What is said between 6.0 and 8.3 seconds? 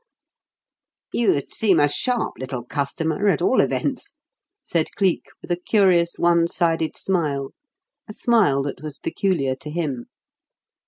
one sided smile a